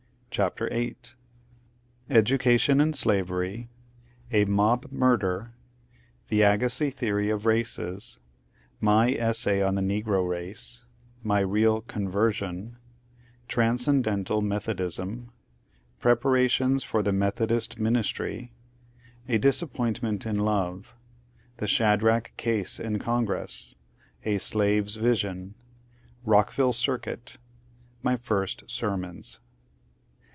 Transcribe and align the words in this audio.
CHAPTER 0.33 0.69
Vni 0.69 0.95
Education 2.09 2.79
and 2.79 2.95
Slayery— 2.95 3.67
A 4.39 4.45
mob 4.45 4.89
murder— 4.89 5.55
The 6.29 6.39
Agaanz 6.39 6.93
theory 6.93 7.29
of 7.29 7.43
raoee— 7.43 8.19
My 8.93 9.13
eway 9.13 9.67
on 9.67 9.75
the 9.75 9.81
Negro 9.81 10.25
race— 10.25 10.85
My 11.33 11.41
real 11.41 11.81
^ 11.81 11.85
conTersion 11.85 12.77
"—Transcendental 13.49 14.41
Metho 14.41 14.73
diam— 14.73 15.31
Preparation! 15.99 16.79
for 16.79 17.03
the 17.03 17.11
Methodist 17.11 17.77
ministry— 17.77 18.53
A 19.27 19.37
dis^ypointment 19.37 20.25
in 20.25 20.37
Iotc— 20.37 20.85
The 21.57 21.67
Shadrach 21.67 22.31
case 22.37 22.79
in 22.79 22.99
Congress— 22.99 23.75
A 24.23 24.37
slave's 24.37 24.95
visbn— 24.95 25.55
Rookville 26.25 26.71
cironit— 26.71 27.35
My 28.01 28.15
first 28.15 28.63
sermons. 28.71 29.41